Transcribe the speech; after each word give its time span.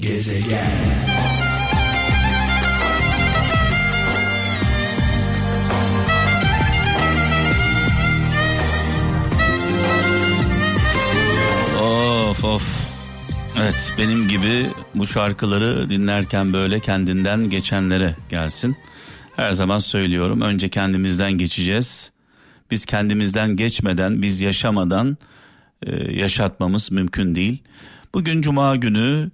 Gezegen 0.00 0.56
Of 11.80 12.44
of. 12.44 12.90
Evet 13.56 13.94
benim 13.98 14.28
gibi 14.28 14.66
bu 14.94 15.06
şarkıları 15.06 15.90
dinlerken 15.90 16.52
böyle 16.52 16.80
kendinden 16.80 17.50
geçenlere 17.50 18.16
gelsin. 18.28 18.76
Her 19.36 19.52
zaman 19.52 19.78
söylüyorum 19.78 20.40
önce 20.40 20.68
kendimizden 20.68 21.32
geçeceğiz. 21.32 22.12
Biz 22.70 22.84
kendimizden 22.84 23.56
geçmeden 23.56 24.22
biz 24.22 24.40
yaşamadan 24.40 25.16
e, 25.82 26.12
yaşatmamız 26.12 26.92
mümkün 26.92 27.34
değil. 27.34 27.58
Bugün 28.14 28.42
cuma 28.42 28.76
günü 28.76 29.30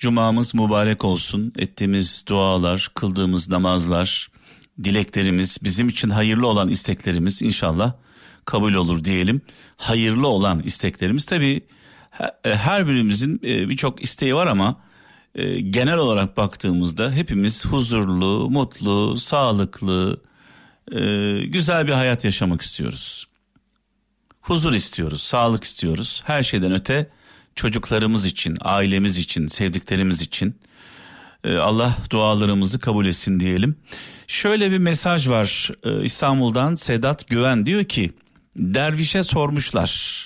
cumamız 0.00 0.54
mübarek 0.54 1.04
olsun. 1.04 1.52
Ettiğimiz 1.58 2.24
dualar, 2.28 2.90
kıldığımız 2.94 3.48
namazlar, 3.50 4.28
dileklerimiz, 4.84 5.58
bizim 5.62 5.88
için 5.88 6.08
hayırlı 6.08 6.46
olan 6.46 6.68
isteklerimiz 6.68 7.42
inşallah 7.42 7.92
kabul 8.44 8.74
olur 8.74 9.04
diyelim. 9.04 9.40
Hayırlı 9.76 10.28
olan 10.28 10.62
isteklerimiz 10.62 11.26
tabii 11.26 11.60
e, 12.44 12.54
her 12.54 12.88
birimizin 12.88 13.40
e, 13.44 13.68
birçok 13.68 14.02
isteği 14.02 14.34
var 14.34 14.46
ama 14.46 14.80
e, 15.34 15.60
genel 15.60 15.98
olarak 15.98 16.36
baktığımızda 16.36 17.12
hepimiz 17.12 17.66
huzurlu, 17.66 18.50
mutlu, 18.50 19.16
sağlıklı, 19.16 20.20
güzel 21.44 21.86
bir 21.86 21.92
hayat 21.92 22.24
yaşamak 22.24 22.62
istiyoruz. 22.62 23.26
Huzur 24.40 24.72
istiyoruz, 24.72 25.22
sağlık 25.22 25.64
istiyoruz. 25.64 26.22
Her 26.26 26.42
şeyden 26.42 26.72
öte 26.72 27.10
çocuklarımız 27.54 28.26
için, 28.26 28.56
ailemiz 28.60 29.18
için, 29.18 29.46
sevdiklerimiz 29.46 30.22
için 30.22 30.54
Allah 31.44 31.96
dualarımızı 32.10 32.78
kabul 32.78 33.06
etsin 33.06 33.40
diyelim. 33.40 33.76
Şöyle 34.26 34.70
bir 34.70 34.78
mesaj 34.78 35.28
var 35.28 35.70
İstanbul'dan 36.02 36.74
Sedat 36.74 37.28
Güven 37.28 37.66
diyor 37.66 37.84
ki 37.84 38.12
dervişe 38.56 39.22
sormuşlar 39.22 40.20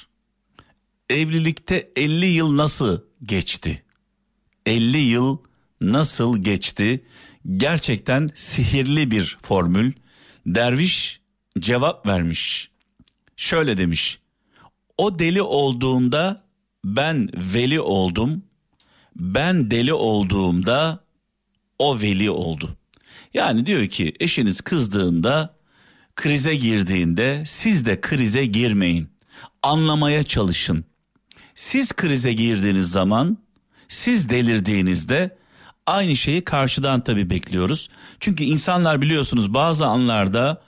evlilikte 1.10 1.90
50 1.96 2.26
yıl 2.26 2.56
nasıl 2.56 3.00
geçti? 3.24 3.82
50 4.66 4.98
yıl 4.98 5.38
nasıl 5.80 6.38
geçti? 6.38 7.04
Gerçekten 7.56 8.28
sihirli 8.34 9.10
bir 9.10 9.38
formül. 9.42 9.92
Derviş 10.46 11.20
cevap 11.58 12.06
vermiş. 12.06 12.70
Şöyle 13.36 13.76
demiş. 13.78 14.18
O 14.98 15.18
deli 15.18 15.42
olduğunda 15.42 16.43
ben 16.84 17.28
veli 17.34 17.80
oldum. 17.80 18.44
Ben 19.16 19.70
deli 19.70 19.92
olduğumda 19.92 21.04
o 21.78 22.00
veli 22.00 22.30
oldu. 22.30 22.76
Yani 23.34 23.66
diyor 23.66 23.86
ki 23.86 24.14
eşiniz 24.20 24.60
kızdığında, 24.60 25.56
krize 26.16 26.56
girdiğinde 26.56 27.42
siz 27.46 27.86
de 27.86 28.00
krize 28.00 28.46
girmeyin. 28.46 29.08
Anlamaya 29.62 30.22
çalışın 30.22 30.84
siz 31.54 31.92
krize 31.92 32.32
girdiğiniz 32.32 32.90
zaman, 32.90 33.38
siz 33.88 34.28
delirdiğinizde 34.28 35.38
aynı 35.86 36.16
şeyi 36.16 36.44
karşıdan 36.44 37.04
tabii 37.04 37.30
bekliyoruz. 37.30 37.88
Çünkü 38.20 38.44
insanlar 38.44 39.02
biliyorsunuz 39.02 39.54
bazı 39.54 39.86
anlarda 39.86 40.62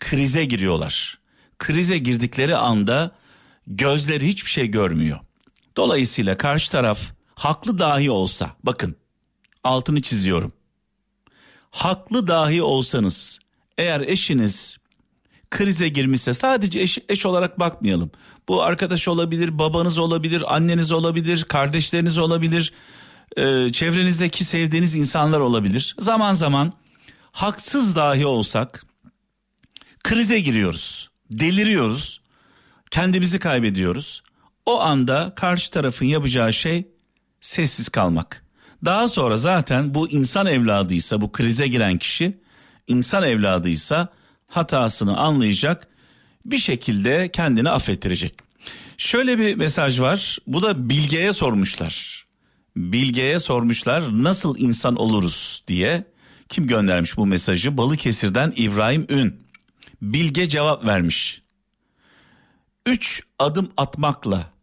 krize 0.00 0.44
giriyorlar. 0.44 1.18
Krize 1.58 1.98
girdikleri 1.98 2.56
anda 2.56 3.10
gözleri 3.66 4.28
hiçbir 4.28 4.50
şey 4.50 4.66
görmüyor. 4.66 5.18
Dolayısıyla 5.80 6.36
karşı 6.36 6.70
taraf 6.70 7.00
haklı 7.34 7.78
dahi 7.78 8.10
olsa 8.10 8.50
bakın 8.62 8.96
altını 9.64 10.02
çiziyorum. 10.02 10.52
Haklı 11.70 12.26
dahi 12.26 12.62
olsanız 12.62 13.38
eğer 13.78 14.00
eşiniz 14.00 14.78
krize 15.50 15.88
girmişse 15.88 16.32
sadece 16.32 16.80
eş, 16.80 16.98
eş 17.08 17.26
olarak 17.26 17.60
bakmayalım. 17.60 18.10
Bu 18.48 18.62
arkadaş 18.62 19.08
olabilir, 19.08 19.58
babanız 19.58 19.98
olabilir, 19.98 20.54
anneniz 20.54 20.92
olabilir, 20.92 21.44
kardeşleriniz 21.44 22.18
olabilir, 22.18 22.72
e, 23.36 23.72
çevrenizdeki 23.72 24.44
sevdiğiniz 24.44 24.96
insanlar 24.96 25.40
olabilir. 25.40 25.96
Zaman 25.98 26.34
zaman 26.34 26.72
haksız 27.32 27.96
dahi 27.96 28.26
olsak 28.26 28.86
krize 30.04 30.40
giriyoruz, 30.40 31.10
deliriyoruz, 31.30 32.20
kendimizi 32.90 33.38
kaybediyoruz. 33.38 34.22
O 34.70 34.80
anda 34.80 35.32
karşı 35.36 35.70
tarafın 35.70 36.06
yapacağı 36.06 36.52
şey 36.52 36.88
sessiz 37.40 37.88
kalmak. 37.88 38.44
Daha 38.84 39.08
sonra 39.08 39.36
zaten 39.36 39.94
bu 39.94 40.08
insan 40.08 40.46
evladıysa 40.46 41.20
bu 41.20 41.32
krize 41.32 41.66
giren 41.66 41.98
kişi 41.98 42.40
insan 42.86 43.22
evladıysa 43.22 44.08
hatasını 44.48 45.16
anlayacak 45.16 45.88
bir 46.44 46.58
şekilde 46.58 47.30
kendini 47.32 47.70
affettirecek. 47.70 48.34
Şöyle 48.98 49.38
bir 49.38 49.54
mesaj 49.54 50.00
var. 50.00 50.38
Bu 50.46 50.62
da 50.62 50.88
Bilge'ye 50.88 51.32
sormuşlar. 51.32 52.26
Bilge'ye 52.76 53.38
sormuşlar 53.38 54.22
nasıl 54.22 54.58
insan 54.58 54.96
oluruz 54.96 55.62
diye. 55.66 56.04
Kim 56.48 56.66
göndermiş 56.66 57.16
bu 57.16 57.26
mesajı? 57.26 57.76
Balıkesir'den 57.76 58.52
İbrahim 58.56 59.06
Ün. 59.08 59.42
Bilge 60.02 60.48
cevap 60.48 60.84
vermiş. 60.84 61.42
Üç 62.86 63.22
adım 63.38 63.72
atmakla 63.76 64.59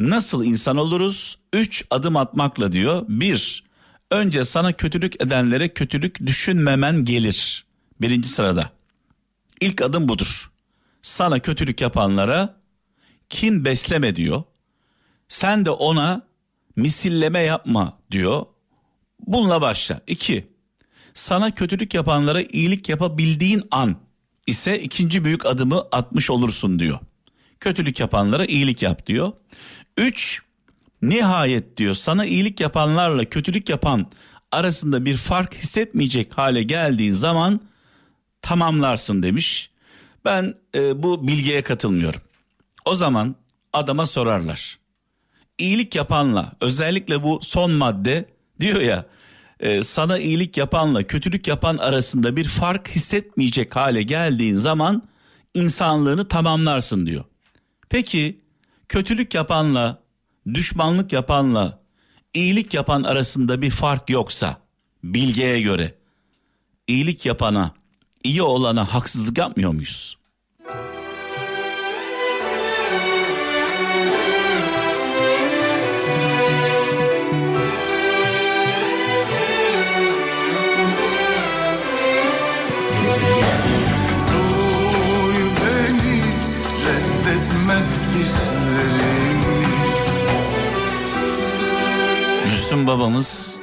nasıl 0.00 0.44
insan 0.44 0.76
oluruz? 0.76 1.38
Üç 1.52 1.84
adım 1.90 2.16
atmakla 2.16 2.72
diyor. 2.72 3.04
Bir, 3.08 3.64
önce 4.10 4.44
sana 4.44 4.72
kötülük 4.72 5.22
edenlere 5.22 5.68
kötülük 5.68 6.26
düşünmemen 6.26 7.04
gelir. 7.04 7.64
Birinci 8.00 8.28
sırada. 8.28 8.70
İlk 9.60 9.82
adım 9.82 10.08
budur. 10.08 10.50
Sana 11.02 11.38
kötülük 11.38 11.80
yapanlara 11.80 12.60
kin 13.30 13.64
besleme 13.64 14.16
diyor. 14.16 14.42
Sen 15.28 15.64
de 15.64 15.70
ona 15.70 16.22
misilleme 16.76 17.40
yapma 17.40 17.98
diyor. 18.10 18.46
Bununla 19.26 19.60
başla. 19.60 20.00
İki, 20.06 20.48
sana 21.14 21.54
kötülük 21.54 21.94
yapanlara 21.94 22.42
iyilik 22.42 22.88
yapabildiğin 22.88 23.62
an 23.70 23.96
ise 24.46 24.80
ikinci 24.80 25.24
büyük 25.24 25.46
adımı 25.46 25.80
atmış 25.92 26.30
olursun 26.30 26.78
diyor. 26.78 26.98
Kötülük 27.60 28.00
yapanlara 28.00 28.44
iyilik 28.44 28.82
yap 28.82 29.06
diyor. 29.06 29.32
Üç, 30.00 30.42
nihayet 31.02 31.76
diyor 31.76 31.94
sana 31.94 32.26
iyilik 32.26 32.60
yapanlarla 32.60 33.24
kötülük 33.24 33.68
yapan 33.68 34.06
arasında 34.52 35.04
bir 35.04 35.16
fark 35.16 35.54
hissetmeyecek 35.54 36.38
hale 36.38 36.62
geldiği 36.62 37.12
zaman 37.12 37.60
tamamlarsın 38.42 39.22
demiş. 39.22 39.70
Ben 40.24 40.54
e, 40.74 41.02
bu 41.02 41.28
bilgiye 41.28 41.62
katılmıyorum. 41.62 42.20
O 42.84 42.94
zaman 42.94 43.36
adama 43.72 44.06
sorarlar. 44.06 44.78
İyilik 45.58 45.94
yapanla 45.94 46.52
özellikle 46.60 47.22
bu 47.22 47.40
son 47.42 47.72
madde 47.72 48.24
diyor 48.60 48.80
ya 48.80 49.06
e, 49.60 49.82
sana 49.82 50.18
iyilik 50.18 50.56
yapanla 50.56 51.02
kötülük 51.02 51.46
yapan 51.46 51.76
arasında 51.76 52.36
bir 52.36 52.44
fark 52.44 52.88
hissetmeyecek 52.88 53.76
hale 53.76 54.02
geldiğin 54.02 54.56
zaman 54.56 55.02
insanlığını 55.54 56.28
tamamlarsın 56.28 57.06
diyor. 57.06 57.24
Peki 57.88 58.40
kötülük 58.90 59.34
yapanla 59.34 60.02
düşmanlık 60.54 61.12
yapanla 61.12 61.80
iyilik 62.34 62.74
yapan 62.74 63.02
arasında 63.02 63.62
bir 63.62 63.70
fark 63.70 64.10
yoksa 64.10 64.56
bilgeye 65.04 65.60
göre 65.60 65.94
iyilik 66.86 67.26
yapana 67.26 67.74
iyi 68.24 68.42
olana 68.42 68.94
haksızlık 68.94 69.38
yapmıyor 69.38 69.72
muyuz? 69.72 70.18
Müslüm 92.70 92.86
babamız 92.86 93.60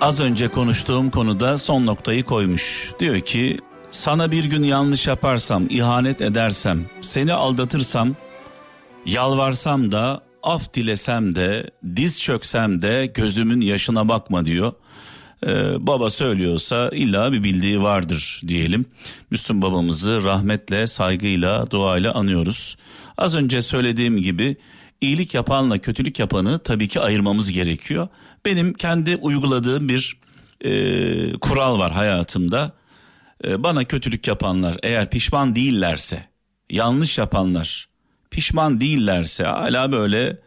az 0.00 0.20
önce 0.20 0.48
konuştuğum 0.48 1.10
konuda 1.10 1.58
son 1.58 1.86
noktayı 1.86 2.24
koymuş. 2.24 2.92
Diyor 3.00 3.20
ki 3.20 3.58
sana 3.90 4.30
bir 4.30 4.44
gün 4.44 4.62
yanlış 4.62 5.06
yaparsam, 5.06 5.66
ihanet 5.70 6.20
edersem, 6.20 6.86
seni 7.00 7.32
aldatırsam, 7.32 8.16
yalvarsam 9.06 9.92
da, 9.92 10.22
af 10.42 10.74
dilesem 10.74 11.34
de, 11.34 11.70
diz 11.96 12.20
çöksem 12.22 12.82
de 12.82 13.12
gözümün 13.14 13.60
yaşına 13.60 14.08
bakma 14.08 14.44
diyor. 14.44 14.72
Ee, 15.46 15.86
baba 15.86 16.10
söylüyorsa 16.10 16.88
illa 16.92 17.32
bir 17.32 17.44
bildiği 17.44 17.82
vardır 17.82 18.40
diyelim. 18.48 18.84
Müslüm 19.30 19.62
babamızı 19.62 20.24
rahmetle, 20.24 20.86
saygıyla, 20.86 21.70
duayla 21.70 22.14
anıyoruz. 22.14 22.76
Az 23.18 23.36
önce 23.36 23.62
söylediğim 23.62 24.16
gibi 24.16 24.56
iyilik 25.02 25.34
yapanla 25.34 25.78
kötülük 25.78 26.18
yapanı 26.18 26.58
tabii 26.58 26.88
ki 26.88 27.00
ayırmamız 27.00 27.52
gerekiyor. 27.52 28.08
Benim 28.44 28.74
kendi 28.74 29.16
uyguladığım 29.16 29.88
bir 29.88 30.16
e, 30.60 31.32
kural 31.32 31.78
var 31.78 31.92
hayatımda. 31.92 32.72
E, 33.44 33.62
bana 33.62 33.84
kötülük 33.84 34.26
yapanlar 34.26 34.76
eğer 34.82 35.10
pişman 35.10 35.54
değillerse, 35.54 36.28
yanlış 36.70 37.18
yapanlar 37.18 37.88
pişman 38.32 38.80
değillerse, 38.80 39.44
hala 39.44 39.92
böyle 39.92 40.38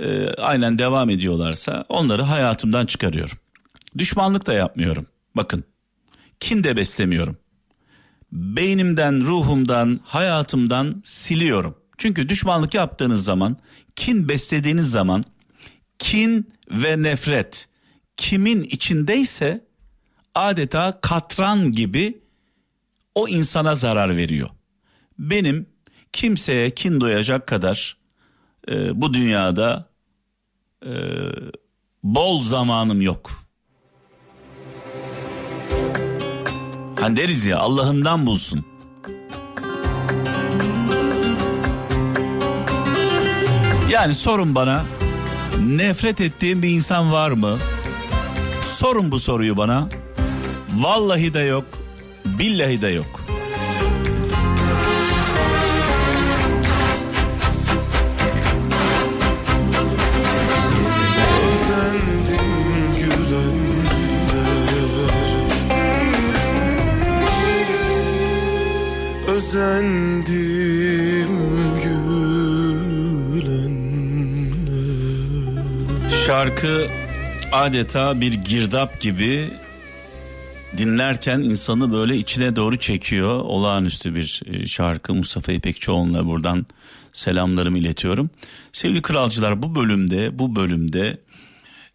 e, 0.00 0.28
aynen 0.28 0.78
devam 0.78 1.10
ediyorlarsa 1.10 1.84
onları 1.88 2.22
hayatımdan 2.22 2.86
çıkarıyorum. 2.86 3.38
Düşmanlık 3.98 4.46
da 4.46 4.52
yapmıyorum. 4.52 5.06
Bakın, 5.36 5.64
kin 6.40 6.64
de 6.64 6.76
beslemiyorum. 6.76 7.36
Beynimden, 8.32 9.20
ruhumdan, 9.26 10.00
hayatımdan 10.04 11.02
siliyorum. 11.04 11.76
Çünkü 11.98 12.28
düşmanlık 12.28 12.74
yaptığınız 12.74 13.24
zaman, 13.24 13.56
kin 13.96 14.28
beslediğiniz 14.28 14.90
zaman, 14.90 15.24
kin 15.98 16.52
ve 16.70 17.02
nefret 17.02 17.68
kimin 18.16 18.62
içindeyse 18.62 19.66
adeta 20.34 21.00
katran 21.00 21.72
gibi 21.72 22.20
o 23.14 23.28
insana 23.28 23.74
zarar 23.74 24.16
veriyor. 24.16 24.48
Benim 25.18 25.66
kimseye 26.12 26.70
kin 26.70 27.00
doyacak 27.00 27.46
kadar 27.46 27.96
e, 28.68 29.00
bu 29.00 29.14
dünyada 29.14 29.88
e, 30.86 30.92
bol 32.02 32.42
zamanım 32.42 33.00
yok. 33.00 33.42
Hani 37.00 37.16
deriz 37.16 37.46
ya 37.46 37.58
Allah'ından 37.58 38.26
bulsun. 38.26 38.66
Yani 43.90 44.14
sorun 44.14 44.54
bana 44.54 44.86
nefret 45.60 46.20
ettiğim 46.20 46.62
bir 46.62 46.68
insan 46.68 47.12
var 47.12 47.30
mı? 47.30 47.58
Sorun 48.62 49.10
bu 49.10 49.18
soruyu 49.18 49.56
bana. 49.56 49.88
Vallahi 50.74 51.34
de 51.34 51.40
yok, 51.40 51.64
billahi 52.24 52.82
de 52.82 52.88
yok. 52.88 53.20
Özendim 69.28 70.26
Şarkı 76.26 76.88
adeta 77.52 78.20
bir 78.20 78.32
girdap 78.32 79.00
gibi 79.00 79.50
dinlerken 80.76 81.38
insanı 81.38 81.92
böyle 81.92 82.16
içine 82.16 82.56
doğru 82.56 82.78
çekiyor. 82.78 83.40
Olağanüstü 83.40 84.14
bir 84.14 84.42
e, 84.46 84.66
şarkı 84.66 85.14
Mustafa 85.14 85.52
İpekçioğlu'na 85.52 86.26
buradan 86.26 86.66
selamlarımı 87.12 87.78
iletiyorum. 87.78 88.30
Sevgili 88.72 89.02
kralcılar 89.02 89.62
bu 89.62 89.74
bölümde 89.74 90.38
bu 90.38 90.56
bölümde 90.56 91.20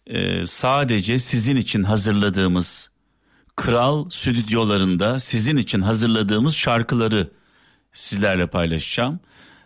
e, 0.06 0.46
sadece 0.46 1.18
sizin 1.18 1.56
için 1.56 1.82
hazırladığımız 1.82 2.90
kral 3.56 4.10
stüdyolarında 4.10 5.18
sizin 5.18 5.56
için 5.56 5.80
hazırladığımız 5.80 6.54
şarkıları 6.54 7.30
sizlerle 7.92 8.46
paylaşacağım. 8.46 9.20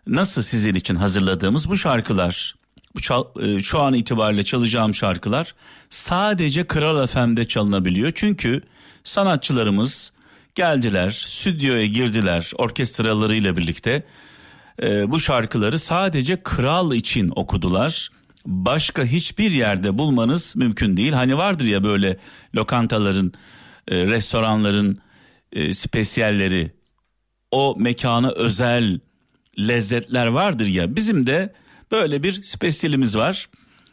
Nasıl 0.06 0.42
sizin 0.42 0.74
için 0.74 0.94
hazırladığımız 0.94 1.68
bu 1.68 1.76
şarkılar 1.76 2.54
e, 3.40 3.60
şu 3.60 3.80
an 3.80 3.94
itibariyle 3.94 4.42
çalacağım 4.42 4.94
şarkılar 4.94 5.54
sadece 5.90 6.66
Kral 6.66 7.06
FM'de 7.06 7.44
çalınabiliyor. 7.44 8.12
Çünkü 8.14 8.62
sanatçılarımız 9.04 10.12
geldiler, 10.54 11.10
stüdyoya 11.10 11.86
girdiler 11.86 12.50
orkestralarıyla 12.58 13.56
birlikte. 13.56 14.02
E, 14.82 15.10
bu 15.10 15.20
şarkıları 15.20 15.78
sadece 15.78 16.42
kral 16.42 16.94
için 16.94 17.32
okudular. 17.36 18.10
Başka 18.46 19.04
hiçbir 19.04 19.50
yerde 19.50 19.98
bulmanız 19.98 20.56
mümkün 20.56 20.96
değil. 20.96 21.12
Hani 21.12 21.36
vardır 21.36 21.64
ya 21.64 21.84
böyle 21.84 22.16
lokantaların, 22.56 23.32
e, 23.88 24.06
restoranların 24.06 24.98
e, 25.52 25.74
spesiyalleri, 25.74 26.70
o 27.50 27.74
mekana 27.78 28.30
özel 28.30 29.00
lezzetler 29.58 30.26
vardır 30.26 30.66
ya. 30.66 30.96
Bizim 30.96 31.26
de 31.26 31.52
böyle 31.90 32.22
bir 32.22 32.42
spesiyelimiz 32.42 33.16
var. 33.16 33.48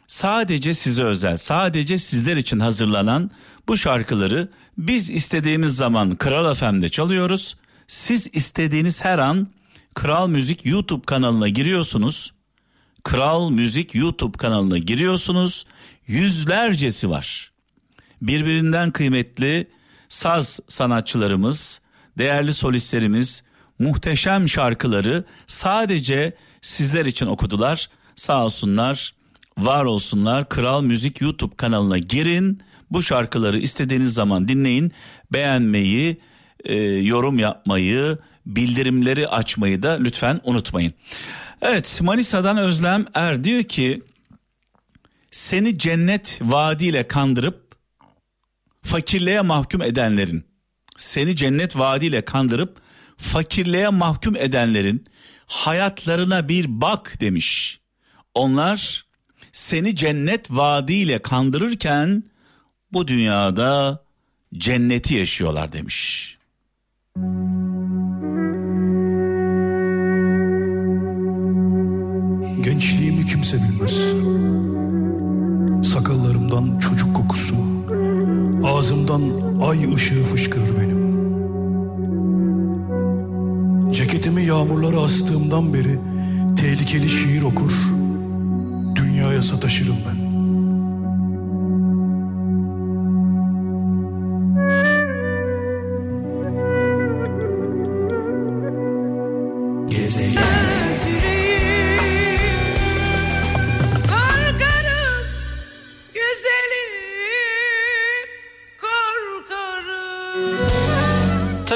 Sadece 0.06 0.74
size 0.74 1.02
özel, 1.02 1.36
sadece 1.36 1.98
sizler 1.98 2.36
için 2.36 2.60
hazırlanan 2.60 3.30
bu 3.68 3.76
şarkıları 3.76 4.48
biz 4.78 5.10
istediğimiz 5.10 5.76
zaman 5.76 6.16
Kral 6.16 6.54
FM'de 6.54 6.88
çalıyoruz. 6.88 7.56
Siz 7.88 8.28
istediğiniz 8.32 9.04
her 9.04 9.18
an 9.18 9.48
Kral 9.94 10.28
Müzik 10.28 10.66
YouTube 10.66 11.06
kanalına 11.06 11.48
giriyorsunuz. 11.48 12.32
Kral 13.02 13.50
Müzik 13.50 13.94
YouTube 13.94 14.38
kanalına 14.38 14.78
giriyorsunuz. 14.78 15.66
Yüzlercesi 16.06 17.10
var. 17.10 17.52
Birbirinden 18.22 18.90
kıymetli 18.90 19.70
saz 20.08 20.60
sanatçılarımız, 20.68 21.80
değerli 22.18 22.52
solistlerimiz 22.52 23.42
muhteşem 23.78 24.48
şarkıları 24.48 25.24
sadece 25.46 26.36
sizler 26.64 27.06
için 27.06 27.26
okudular. 27.26 27.88
Sağ 28.16 28.44
olsunlar, 28.44 29.14
var 29.58 29.84
olsunlar. 29.84 30.48
Kral 30.48 30.82
Müzik 30.82 31.20
YouTube 31.20 31.56
kanalına 31.56 31.98
girin. 31.98 32.62
Bu 32.90 33.02
şarkıları 33.02 33.58
istediğiniz 33.58 34.14
zaman 34.14 34.48
dinleyin. 34.48 34.92
Beğenmeyi, 35.32 36.20
e, 36.64 36.74
yorum 36.82 37.38
yapmayı, 37.38 38.18
bildirimleri 38.46 39.28
açmayı 39.28 39.82
da 39.82 39.92
lütfen 39.92 40.40
unutmayın. 40.44 40.92
Evet 41.62 42.00
Manisa'dan 42.02 42.56
Özlem 42.56 43.06
Er 43.14 43.44
diyor 43.44 43.62
ki 43.62 44.02
seni 45.30 45.78
cennet 45.78 46.38
vaadiyle 46.42 47.08
kandırıp 47.08 47.74
fakirliğe 48.82 49.40
mahkum 49.40 49.82
edenlerin 49.82 50.44
seni 50.96 51.36
cennet 51.36 51.78
vaadiyle 51.78 52.24
kandırıp 52.24 52.76
fakirliğe 53.16 53.88
mahkum 53.88 54.36
edenlerin 54.36 55.06
hayatlarına 55.54 56.48
bir 56.48 56.80
bak 56.80 57.20
demiş. 57.20 57.80
Onlar 58.34 59.06
seni 59.52 59.96
cennet 59.96 60.50
vaadiyle 60.50 61.22
kandırırken 61.22 62.24
bu 62.92 63.08
dünyada 63.08 64.04
cenneti 64.54 65.14
yaşıyorlar 65.14 65.72
demiş. 65.72 66.36
Gençliğimi 72.64 73.26
kimse 73.26 73.56
bilmez. 73.56 73.96
Sakallarımdan 75.92 76.78
çocuk 76.78 77.16
kokusu, 77.16 77.56
ağzımdan 78.64 79.22
ay 79.60 79.94
ışığı 79.94 80.24
fışkırır 80.24 80.80
benim. 80.80 80.93
Ceketimi 84.24 84.48
yağmurlara 84.48 85.00
astığımdan 85.00 85.74
beri 85.74 85.98
tehlikeli 86.56 87.08
şiir 87.08 87.42
okur, 87.42 87.72
dünyaya 88.96 89.42
sataşırım 89.42 89.96
ben. 90.08 90.23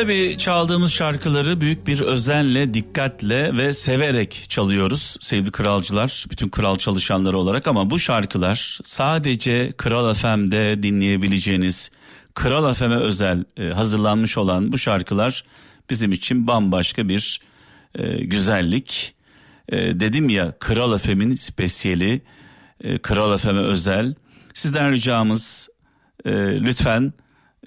Tabii 0.00 0.38
çaldığımız 0.38 0.93
şarkıları 0.93 1.61
büyük 1.61 1.87
bir 1.87 2.00
özenle, 2.00 2.75
dikkatle 2.75 3.57
ve 3.57 3.73
severek 3.73 4.45
çalıyoruz 4.49 5.17
sevgili 5.21 5.50
kralcılar, 5.50 6.26
bütün 6.31 6.49
kral 6.49 6.76
çalışanları 6.76 7.38
olarak 7.38 7.67
ama 7.67 7.90
bu 7.90 7.99
şarkılar 7.99 8.78
sadece 8.85 9.73
Kral 9.76 10.14
FM'de 10.14 10.83
dinleyebileceğiniz 10.83 11.90
Kral 12.35 12.75
FM'e 12.75 12.97
özel 12.97 13.45
e, 13.57 13.69
hazırlanmış 13.69 14.38
olan 14.38 14.73
bu 14.73 14.78
şarkılar 14.78 15.45
bizim 15.90 16.12
için 16.12 16.47
bambaşka 16.47 17.09
bir 17.09 17.40
e, 17.95 18.25
güzellik. 18.25 19.14
E, 19.69 19.76
dedim 20.00 20.28
ya 20.28 20.59
Kral 20.59 20.99
FM'in 20.99 21.37
spesiyeli, 21.37 22.23
Kral 23.02 23.38
FM'e 23.38 23.61
özel. 23.61 24.14
Sizden 24.55 24.93
ricamız 24.93 25.69
lütfen 26.61 27.12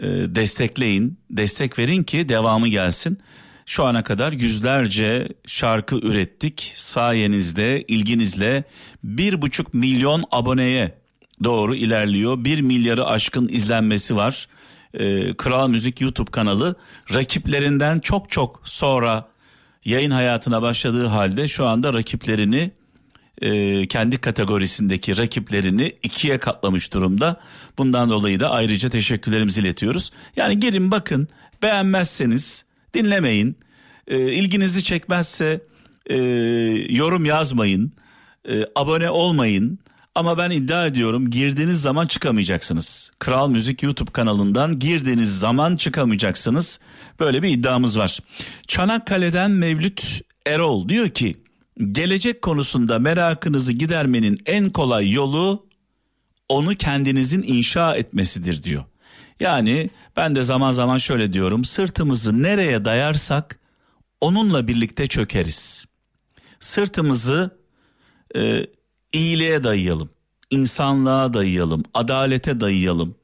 e, 0.01 0.08
destekleyin, 0.36 1.20
destek 1.29 1.79
verin 1.79 2.03
ki 2.03 2.29
devamı 2.29 2.67
gelsin. 2.67 3.20
Şu 3.65 3.86
ana 3.86 4.03
kadar 4.03 4.31
yüzlerce 4.31 5.27
şarkı 5.46 5.96
ürettik. 5.96 6.74
Sayenizde, 6.75 7.81
ilginizle 7.88 8.63
bir 9.03 9.41
buçuk 9.41 9.74
milyon 9.74 10.24
aboneye 10.31 10.98
doğru 11.43 11.75
ilerliyor. 11.75 12.43
Bir 12.46 12.62
milyarı 12.62 13.05
aşkın 13.05 13.48
izlenmesi 13.48 14.15
var. 14.15 14.48
Ee, 14.93 15.34
Kral 15.34 15.70
Müzik 15.70 16.01
YouTube 16.01 16.31
kanalı 16.31 16.75
rakiplerinden 17.13 18.00
çok 18.00 18.29
çok 18.29 18.62
sonra 18.63 19.27
yayın 19.86 20.12
hayatına 20.12 20.62
başladığı 20.62 21.05
halde 21.05 21.48
şu 21.48 21.65
anda 21.65 21.93
rakiplerini 21.93 22.72
e, 23.42 23.86
kendi 23.88 24.18
kategorisindeki 24.18 25.18
rakiplerini 25.18 25.96
ikiye 26.04 26.38
katlamış 26.38 26.94
durumda. 26.94 27.40
Bundan 27.78 28.10
dolayı 28.10 28.40
da 28.40 28.52
ayrıca 28.52 28.90
teşekkürlerimizi 28.90 29.62
iletiyoruz. 29.62 30.12
Yani 30.36 30.60
girin 30.60 30.92
bakın 30.92 31.28
beğenmezseniz 31.62 32.66
dinlemeyin. 32.94 33.58
E, 34.08 34.18
ilginizi 34.18 34.84
çekmezse 34.84 35.62
e, 36.06 36.18
yorum 36.90 37.26
yazmayın. 37.26 37.92
E, 38.50 38.66
abone 38.76 39.10
olmayın. 39.10 39.80
Ama 40.16 40.38
ben 40.38 40.50
iddia 40.50 40.86
ediyorum 40.86 41.30
girdiğiniz 41.30 41.82
zaman 41.82 42.08
çıkamayacaksınız. 42.08 43.12
Kral 43.20 43.50
Müzik 43.50 43.84
YouTube 43.84 44.12
kanalından 44.12 44.80
girdiğiniz 44.80 45.40
zaman 45.40 45.76
çıkamayacaksınız. 45.76 46.80
Böyle 47.20 47.44
bir 47.44 47.50
iddiamız 47.50 47.98
var. 48.00 48.20
Çanakkale'den 48.68 49.52
Mevlüt 49.52 50.22
Erol 50.46 50.90
diyor 50.90 51.10
ki 51.10 51.38
gelecek 51.92 52.42
konusunda 52.42 53.00
merakınızı 53.00 53.74
gidermenin 53.74 54.38
en 54.46 54.70
kolay 54.70 55.12
yolu 55.12 55.68
onu 56.50 56.76
kendinizin 56.76 57.44
inşa 57.44 57.96
etmesidir 57.96 58.64
diyor. 58.64 58.84
Yani 59.40 59.90
ben 60.18 60.36
de 60.36 60.42
zaman 60.42 60.72
zaman 60.72 60.98
şöyle 60.98 61.34
diyorum 61.34 61.66
sırtımızı 61.66 62.44
nereye 62.44 62.86
dayarsak 62.86 63.60
onunla 64.22 64.68
birlikte 64.68 65.08
çökeriz. 65.08 65.86
Sırtımızı 66.60 67.58
e, 68.36 68.66
iyiliğe 69.14 69.64
dayayalım, 69.64 70.10
insanlığa 70.50 71.34
dayayalım, 71.34 71.84
adalete 71.94 72.60
dayayalım, 72.60 73.16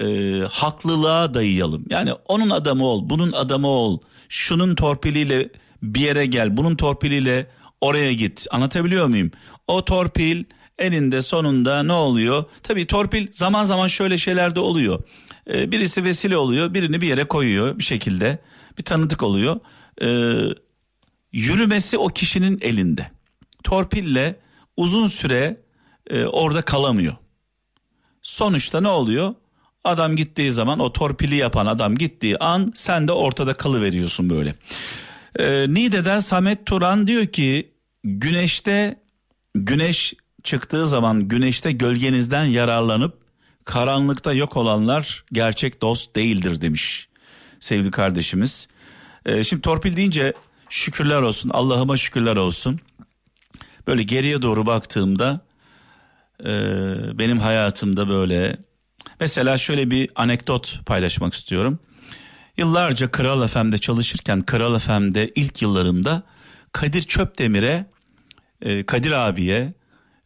e, 0.00 0.06
haklılığa 0.50 1.34
dayayalım. 1.34 1.84
Yani 1.90 2.12
onun 2.12 2.50
adamı 2.50 2.86
ol, 2.86 3.10
bunun 3.10 3.32
adamı 3.32 3.66
ol, 3.66 4.00
şunun 4.28 4.74
torpiliyle 4.74 5.48
bir 5.82 6.00
yere 6.00 6.26
gel, 6.26 6.56
bunun 6.56 6.76
torpiliyle 6.76 7.50
oraya 7.80 8.12
git. 8.12 8.46
Anlatabiliyor 8.50 9.06
muyum? 9.06 9.30
O 9.66 9.84
torpil 9.84 10.44
elinde 10.78 11.22
sonunda 11.22 11.82
ne 11.82 11.92
oluyor? 11.92 12.44
Tabii 12.62 12.86
torpil 12.86 13.28
zaman 13.32 13.64
zaman 13.64 13.88
şöyle 13.88 14.18
şeyler 14.18 14.54
de 14.54 14.60
oluyor. 14.60 15.02
Ee, 15.50 15.72
birisi 15.72 16.04
vesile 16.04 16.36
oluyor, 16.36 16.74
birini 16.74 17.00
bir 17.00 17.06
yere 17.06 17.24
koyuyor 17.24 17.78
bir 17.78 17.84
şekilde. 17.84 18.38
Bir 18.78 18.82
tanıdık 18.82 19.22
oluyor. 19.22 19.60
Ee, 20.02 20.34
yürümesi 21.32 21.98
o 21.98 22.08
kişinin 22.08 22.58
elinde. 22.62 23.10
Torpille 23.64 24.40
uzun 24.76 25.06
süre 25.08 25.60
e, 26.10 26.24
orada 26.24 26.62
kalamıyor. 26.62 27.16
Sonuçta 28.22 28.80
ne 28.80 28.88
oluyor? 28.88 29.34
Adam 29.84 30.16
gittiği 30.16 30.50
zaman 30.50 30.78
o 30.78 30.92
torpili 30.92 31.36
yapan 31.36 31.66
adam 31.66 31.94
gittiği 31.94 32.38
an 32.38 32.72
sen 32.74 33.08
de 33.08 33.12
ortada 33.12 33.54
kalıveriyorsun 33.54 34.30
böyle. 34.30 34.54
Ee, 35.38 35.66
Niğde'den 35.68 36.18
Samet 36.18 36.66
Turan 36.66 37.06
diyor 37.06 37.26
ki 37.26 37.72
güneşte 38.04 39.00
güneş 39.54 40.14
çıktığı 40.42 40.86
zaman 40.86 41.28
güneşte 41.28 41.72
gölgenizden 41.72 42.44
yararlanıp 42.44 43.18
karanlıkta 43.64 44.32
yok 44.32 44.56
olanlar 44.56 45.24
gerçek 45.32 45.82
dost 45.82 46.16
değildir 46.16 46.60
demiş 46.60 47.08
sevgili 47.60 47.90
kardeşimiz. 47.90 48.68
Ee, 49.26 49.44
şimdi 49.44 49.62
torpil 49.62 49.96
deyince 49.96 50.32
şükürler 50.68 51.22
olsun 51.22 51.50
Allah'ıma 51.54 51.96
şükürler 51.96 52.36
olsun. 52.36 52.80
Böyle 53.86 54.02
geriye 54.02 54.42
doğru 54.42 54.66
baktığımda 54.66 55.40
e, 56.40 56.48
benim 57.18 57.38
hayatımda 57.38 58.08
böyle 58.08 58.56
mesela 59.20 59.58
şöyle 59.58 59.90
bir 59.90 60.10
anekdot 60.14 60.80
paylaşmak 60.86 61.34
istiyorum. 61.34 61.78
Yıllarca 62.58 63.10
Kral 63.10 63.46
FM'de 63.46 63.78
çalışırken 63.78 64.40
Kral 64.40 64.78
FM'de 64.78 65.32
ilk 65.34 65.62
yıllarımda 65.62 66.22
Kadir 66.72 67.02
Çöpdemir'e 67.02 67.86
e, 68.62 68.86
Kadir 68.86 69.12
abiye 69.12 69.74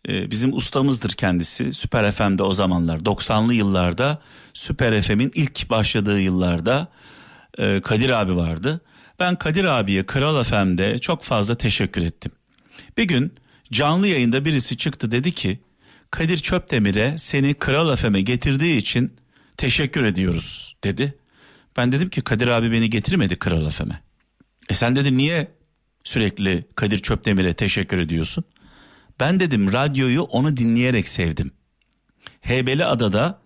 e, 0.08 0.30
bizim 0.30 0.52
ustamızdır 0.52 1.10
kendisi 1.10 1.72
Süper 1.72 2.10
FM'de 2.12 2.42
o 2.42 2.52
zamanlar 2.52 2.98
90'lı 2.98 3.54
yıllarda 3.54 4.22
Süper 4.54 5.02
FM'in 5.02 5.32
ilk 5.34 5.70
başladığı 5.70 6.20
yıllarda 6.20 6.88
e, 7.58 7.80
Kadir 7.80 8.10
abi 8.10 8.36
vardı. 8.36 8.80
Ben 9.18 9.36
Kadir 9.36 9.64
abiye 9.64 10.06
Kral 10.06 10.42
FM'de 10.42 10.98
çok 10.98 11.22
fazla 11.22 11.54
teşekkür 11.54 12.02
ettim. 12.02 12.32
Bir 12.98 13.04
gün 13.04 13.34
canlı 13.72 14.06
yayında 14.06 14.44
birisi 14.44 14.76
çıktı 14.76 15.12
dedi 15.12 15.32
ki 15.32 15.60
Kadir 16.10 16.38
Çöpdemir'e 16.38 17.18
seni 17.18 17.54
Kral 17.54 17.96
FM'e 17.96 18.20
getirdiği 18.20 18.76
için 18.76 19.16
teşekkür 19.56 20.04
ediyoruz 20.04 20.76
dedi. 20.84 21.19
Ben 21.76 21.92
dedim 21.92 22.10
ki 22.10 22.20
Kadir 22.20 22.48
abi 22.48 22.72
beni 22.72 22.90
getirmedi 22.90 23.38
Kral 23.38 23.70
FM'e. 23.70 24.00
E 24.68 24.74
sen 24.74 24.96
dedi 24.96 25.16
niye 25.16 25.48
sürekli 26.04 26.64
Kadir 26.74 26.98
Çöpdemir'e 26.98 27.54
teşekkür 27.54 27.98
ediyorsun? 27.98 28.44
Ben 29.20 29.40
dedim 29.40 29.72
radyoyu 29.72 30.22
onu 30.22 30.56
dinleyerek 30.56 31.08
sevdim. 31.08 31.52
Heybeli 32.40 32.84
Adada 32.84 33.40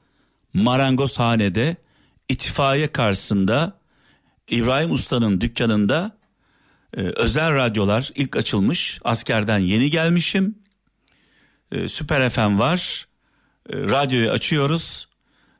marangozhanede 0.54 1.76
itfaiye 2.28 2.92
karşısında 2.92 3.78
İbrahim 4.48 4.92
Usta'nın 4.92 5.40
dükkanında 5.40 6.18
e, 6.96 7.00
özel 7.00 7.54
radyolar 7.54 8.10
ilk 8.14 8.36
açılmış. 8.36 9.00
Askerden 9.04 9.58
yeni 9.58 9.90
gelmişim. 9.90 10.58
E, 11.72 11.88
Süper 11.88 12.30
FM 12.30 12.58
var. 12.58 13.06
E, 13.70 13.76
radyoyu 13.76 14.30
açıyoruz. 14.30 15.08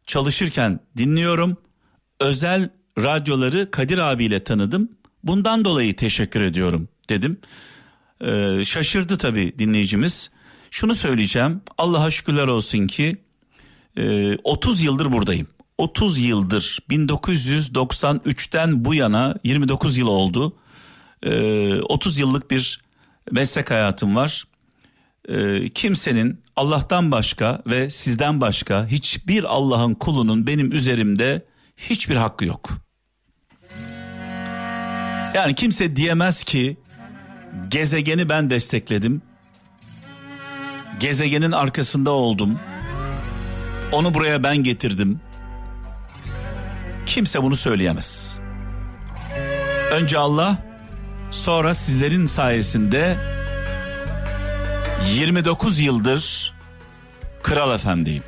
Çalışırken 0.07 0.81
dinliyorum. 0.97 1.57
Özel 2.21 2.71
radyoları 2.99 3.71
Kadir 3.71 3.99
abiyle 3.99 4.45
tanıdım. 4.45 4.89
Bundan 5.25 5.65
dolayı 5.65 5.97
teşekkür 5.97 6.41
ediyorum 6.41 6.89
dedim. 7.09 7.41
Ee, 8.21 8.65
şaşırdı 8.65 9.19
tabii 9.19 9.59
dinleyicimiz. 9.59 10.31
Şunu 10.71 10.95
söyleyeceğim. 10.95 11.63
Allah'a 11.79 12.11
şükürler 12.11 12.47
olsun 12.47 12.87
ki 12.87 13.17
e, 13.97 14.37
30 14.37 14.83
yıldır 14.83 15.13
buradayım. 15.13 15.47
30 15.79 16.21
yıldır 16.21 16.79
1993'ten 16.91 18.85
bu 18.85 18.95
yana 18.95 19.35
29 19.45 19.97
yıl 19.99 20.07
oldu. 20.07 20.57
Ee, 21.23 21.81
30 21.81 22.19
yıllık 22.19 22.51
bir 22.51 22.81
meslek 23.31 23.71
hayatım 23.71 24.17
var. 24.17 24.45
Ee, 25.29 25.69
kimsenin 25.69 26.41
Allah'tan 26.57 27.13
başka 27.13 27.63
ve 27.67 27.91
sizden 27.91 28.41
başka 28.41 28.87
hiçbir 28.87 29.45
Allah'ın 29.45 29.95
kulunun 29.95 30.47
benim 30.47 30.73
üzerimde 30.73 31.47
hiçbir 31.77 32.17
hakkı 32.17 32.45
yok. 32.45 32.71
Yani 35.35 35.55
kimse 35.55 35.97
diyemez 35.97 36.45
ki 36.45 36.77
gezegeni 37.69 38.29
ben 38.29 38.51
destekledim. 38.51 39.23
Gezegenin 41.01 41.53
arkasında 41.53 42.11
oldum. 42.11 42.59
Onu 43.93 44.15
buraya 44.15 44.43
ben 44.43 44.57
getirdim. 44.57 45.21
Kimse 47.07 47.43
bunu 47.43 47.57
söyleyemez. 47.57 48.37
Önce 49.93 50.19
Allah, 50.19 50.59
sonra 51.31 51.75
sizlerin 51.75 52.27
sayesinde 52.27 53.17
29 55.15 55.81
yıldır 55.81 56.55
Kral 57.43 57.75
Efendiyim. 57.75 58.23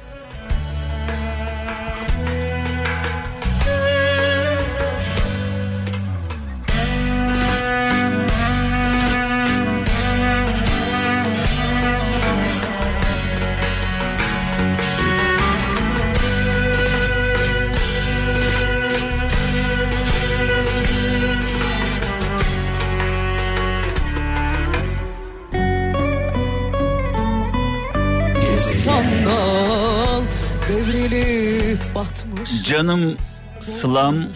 Canım 32.64 33.16
Sılam, 33.60 34.28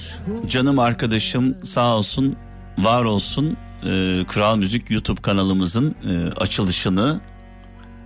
canım 0.48 0.78
arkadaşım 0.78 1.56
sağ 1.64 1.96
olsun, 1.96 2.36
var 2.78 3.04
olsun. 3.04 3.56
Ee, 3.82 4.24
Kral 4.28 4.56
Müzik 4.56 4.90
YouTube 4.90 5.22
kanalımızın 5.22 5.94
e, 6.04 6.40
açılışını 6.40 7.20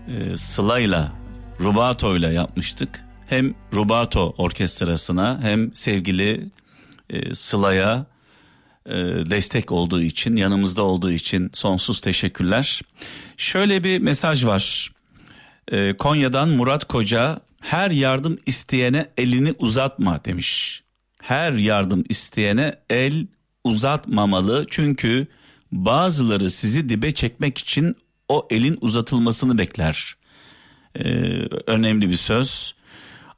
e, 0.09 0.37
Sıla'yla, 0.37 1.12
Rubato'yla 1.61 2.33
yapmıştık. 2.33 3.04
Hem 3.26 3.54
Rubato 3.75 4.35
orkestrasına 4.38 5.38
hem 5.43 5.75
sevgili 5.75 6.49
e, 7.11 7.35
Sıla'ya 7.35 8.07
e, 8.87 8.95
destek 9.31 9.73
olduğu 9.73 10.02
için, 10.02 10.37
yanımızda 10.37 10.83
olduğu 10.83 11.11
için 11.11 11.50
sonsuz 11.52 12.00
teşekkürler. 12.00 12.83
Şöyle 13.37 13.85
bir 13.85 13.99
mesaj 13.99 14.45
var. 14.45 14.93
E, 15.73 15.97
Konya'dan 15.97 16.49
Murat 16.49 16.85
Koca 16.85 17.40
her 17.64 17.90
yardım 17.90 18.38
isteyene 18.47 19.11
elini 19.16 19.54
uzatma 19.59 20.25
demiş. 20.25 20.83
Her 21.23 21.52
yardım 21.52 22.04
isteyene 22.09 22.78
el 22.90 23.26
uzatmamalı 23.64 24.66
çünkü 24.71 25.26
bazıları 25.73 26.50
sizi 26.50 26.88
dibe 26.88 27.14
çekmek 27.14 27.59
için 27.59 27.97
o 28.28 28.49
elin 28.50 28.78
uzatılmasını 28.80 29.59
bekler. 29.59 30.14
Ee, 30.97 31.04
önemli 31.66 32.11
bir 32.11 32.14
söz. 32.14 32.75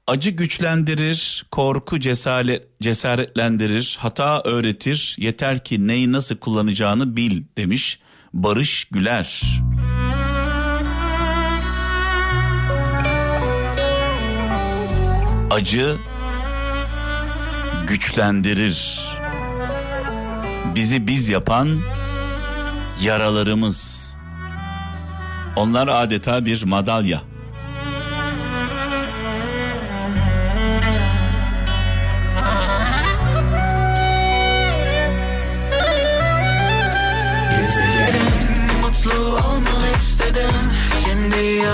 Acı 0.07 0.31
güçlendirir, 0.31 1.47
korku 1.51 2.01
cesaret, 2.01 2.81
cesaretlendirir, 2.83 3.97
hata 4.01 4.43
öğretir. 4.43 5.17
Yeter 5.19 5.65
ki 5.65 5.89
neyi 5.89 6.13
nasıl 6.13 6.37
kullanacağını 6.37 7.17
bil 7.17 7.43
demiş 7.59 8.01
Barış 8.33 8.85
Güler. 8.85 9.43
Acı 15.51 15.97
güçlendirir. 17.87 19.09
Bizi 20.75 21.07
biz 21.07 21.29
yapan 21.29 21.81
yaralarımız. 23.03 24.07
Onlar 25.57 25.89
adeta 25.89 26.45
bir 26.45 26.65
madalya. 26.65 27.23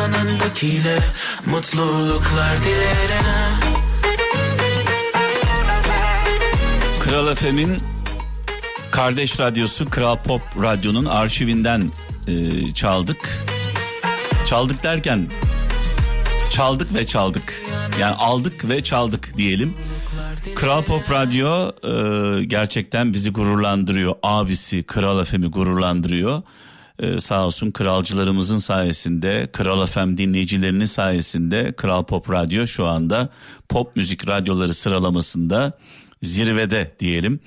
Yanındakiyle 0.03 0.99
mutluluklar 1.47 2.57
dilerim. 2.65 3.25
Kral 7.01 7.35
FM'in 7.35 7.77
kardeş 8.91 9.41
radyosu 9.41 9.91
Kral 9.91 10.17
Pop 10.17 10.43
Radyo'nun 10.63 11.05
arşivinden 11.05 11.91
e, 12.27 12.75
çaldık. 12.75 13.29
Çaldık 14.49 14.83
derken 14.83 15.29
çaldık 16.51 16.95
ve 16.95 17.07
çaldık. 17.07 17.63
Yani 18.01 18.15
aldık 18.15 18.69
ve 18.69 18.83
çaldık 18.83 19.37
diyelim. 19.37 19.75
Kral 20.55 20.83
Pop 20.83 21.11
Radyo 21.11 21.71
e, 21.85 22.45
gerçekten 22.45 23.13
bizi 23.13 23.31
gururlandırıyor. 23.31 24.15
Abisi 24.23 24.83
Kral 24.83 25.25
FM'i 25.25 25.47
gururlandırıyor. 25.47 26.43
E, 27.03 27.21
sağ 27.21 27.47
olsun 27.47 27.71
kralcılarımızın 27.71 28.59
sayesinde, 28.59 29.49
Kral 29.53 29.87
FM 29.87 30.17
dinleyicilerinin 30.17 30.85
sayesinde 30.85 31.73
Kral 31.73 32.05
Pop 32.05 32.31
Radyo 32.31 32.67
şu 32.67 32.87
anda 32.87 33.29
pop 33.69 33.97
müzik 33.97 34.29
radyoları 34.29 34.75
sıralamasında 34.75 35.73
zirvede 36.23 36.97
diyelim. 37.01 37.41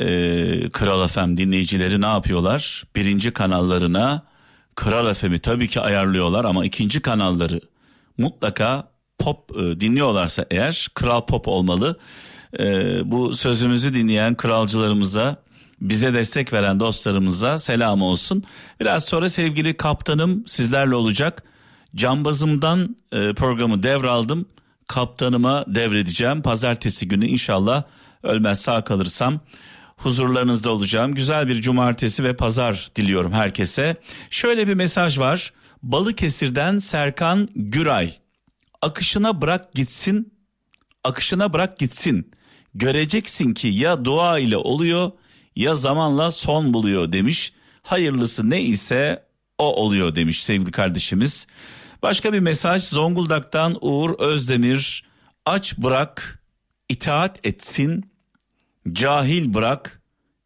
E, 0.00 0.06
Kral 0.70 1.08
FM 1.08 1.36
dinleyicileri 1.36 2.00
ne 2.00 2.06
yapıyorlar? 2.06 2.84
Birinci 2.96 3.32
kanallarına 3.32 4.22
Kral 4.74 5.14
FM'i 5.14 5.38
tabii 5.38 5.68
ki 5.68 5.80
ayarlıyorlar 5.80 6.44
ama 6.44 6.64
ikinci 6.64 7.00
kanalları 7.00 7.60
mutlaka 8.18 8.90
pop 9.18 9.56
e, 9.56 9.80
dinliyorlarsa 9.80 10.46
eğer 10.50 10.88
Kral 10.94 11.26
Pop 11.26 11.48
olmalı. 11.48 11.98
E, 12.58 12.64
bu 13.04 13.34
sözümüzü 13.34 13.94
dinleyen 13.94 14.34
kralcılarımıza 14.34 15.36
bize 15.80 16.14
destek 16.14 16.52
veren 16.52 16.80
dostlarımıza 16.80 17.58
selam 17.58 18.02
olsun. 18.02 18.44
Biraz 18.80 19.04
sonra 19.04 19.28
sevgili 19.28 19.76
kaptanım 19.76 20.44
sizlerle 20.46 20.94
olacak. 20.94 21.42
Cambazımdan 21.96 22.96
e, 23.12 23.34
programı 23.34 23.82
devraldım. 23.82 24.46
Kaptanıma 24.86 25.64
devredeceğim. 25.68 26.42
Pazartesi 26.42 27.08
günü 27.08 27.26
inşallah 27.26 27.82
ölmez 28.22 28.60
sağ 28.60 28.84
kalırsam 28.84 29.40
huzurlarınızda 29.96 30.70
olacağım. 30.70 31.14
Güzel 31.14 31.48
bir 31.48 31.60
cumartesi 31.60 32.24
ve 32.24 32.36
pazar 32.36 32.88
diliyorum 32.96 33.32
herkese. 33.32 33.96
Şöyle 34.30 34.68
bir 34.68 34.74
mesaj 34.74 35.18
var. 35.18 35.52
Balıkesir'den 35.82 36.78
Serkan 36.78 37.48
Güray. 37.56 38.12
Akışına 38.82 39.40
bırak 39.40 39.74
gitsin. 39.74 40.34
Akışına 41.04 41.52
bırak 41.52 41.78
gitsin. 41.78 42.30
Göreceksin 42.74 43.54
ki 43.54 43.68
ya 43.68 44.04
dua 44.04 44.38
ile 44.38 44.56
oluyor 44.56 45.10
ya 45.60 45.74
zamanla 45.74 46.30
son 46.30 46.74
buluyor 46.74 47.12
demiş. 47.12 47.52
Hayırlısı 47.82 48.50
ne 48.50 48.62
ise 48.62 49.24
o 49.58 49.76
oluyor 49.76 50.14
demiş 50.14 50.44
sevgili 50.44 50.72
kardeşimiz. 50.72 51.46
Başka 52.02 52.32
bir 52.32 52.40
mesaj 52.40 52.82
Zonguldak'tan 52.82 53.76
Uğur 53.80 54.10
Özdemir. 54.18 55.04
Aç 55.46 55.78
bırak, 55.78 56.42
itaat 56.88 57.46
etsin, 57.46 58.10
cahil 58.92 59.54
bırak, 59.54 60.02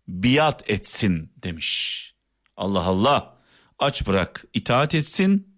biat 0.09 0.71
etsin 0.71 1.31
demiş. 1.43 2.15
Allah 2.57 2.83
Allah 2.85 3.35
aç 3.79 4.07
bırak, 4.07 4.45
itaat 4.55 4.95
etsin, 4.95 5.49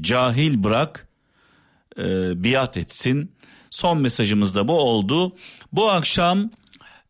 cahil 0.00 0.62
bırak, 0.62 1.08
e, 1.98 2.02
biat 2.44 2.76
etsin. 2.76 3.32
Son 3.70 3.98
mesajımız 3.98 4.54
da 4.54 4.68
bu 4.68 4.80
oldu. 4.80 5.36
Bu 5.72 5.90
akşam 5.90 6.50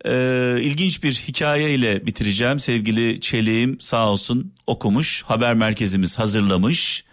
ee, 0.05 0.59
ilginç 0.61 1.03
bir 1.03 1.13
hikaye 1.13 1.75
ile 1.75 2.07
bitireceğim. 2.07 2.59
Sevgili 2.59 3.21
Çelik'im 3.21 3.81
sağ 3.81 4.09
olsun 4.11 4.55
okumuş. 4.67 5.23
Haber 5.23 5.55
merkezimiz 5.55 6.19
hazırlamış. 6.19 7.05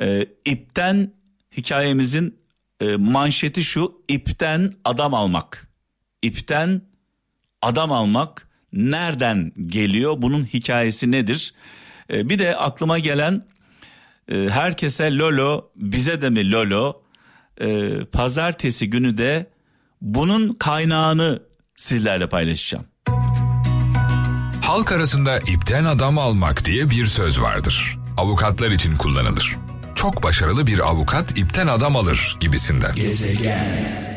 Ee, 0.00 0.26
ipten 0.44 1.12
hikayemizin 1.56 2.38
e, 2.80 2.96
manşeti 2.96 3.64
şu. 3.64 4.02
ipten 4.08 4.72
adam 4.84 5.14
almak. 5.14 5.68
İpten 6.22 6.82
adam 7.62 7.92
almak 7.92 8.48
nereden 8.72 9.52
geliyor? 9.66 10.14
Bunun 10.18 10.44
hikayesi 10.44 11.10
nedir? 11.10 11.54
Ee, 12.12 12.28
bir 12.28 12.38
de 12.38 12.56
aklıma 12.56 12.98
gelen 12.98 13.46
e, 14.28 14.48
herkese 14.48 15.16
lolo 15.16 15.70
bize 15.76 16.22
de 16.22 16.30
mi 16.30 16.52
lolo? 16.52 17.02
Ee, 17.60 18.04
pazartesi 18.12 18.90
günü 18.90 19.18
de 19.18 19.50
bunun 20.00 20.54
kaynağını 20.54 21.42
sizlerle 21.76 22.28
paylaşacağım. 22.28 22.84
Halk 24.62 24.92
arasında 24.92 25.38
ipten 25.38 25.84
adam 25.84 26.18
almak 26.18 26.64
diye 26.64 26.90
bir 26.90 27.06
söz 27.06 27.40
vardır. 27.40 27.98
Avukatlar 28.16 28.70
için 28.70 28.96
kullanılır. 28.96 29.56
Çok 29.94 30.22
başarılı 30.22 30.66
bir 30.66 30.78
avukat 30.88 31.38
ipten 31.38 31.66
adam 31.66 31.96
alır 31.96 32.36
gibisinden. 32.40 32.94
Gezegen 32.94 34.13